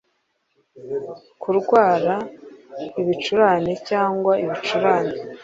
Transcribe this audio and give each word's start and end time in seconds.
kurwara 1.41 2.15
ibicurane 3.01 3.73
cyangwa 3.89 4.31
ibicurane! 4.43 5.15